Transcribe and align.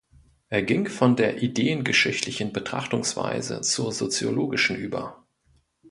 Er 0.49 0.63
ging 0.63 0.87
von 0.87 1.15
der 1.15 1.43
ideengeschichtlichen 1.43 2.51
Betrachtungsweise 2.51 3.61
zur 3.61 3.91
soziologischen 3.91 4.75
über. 4.75 5.27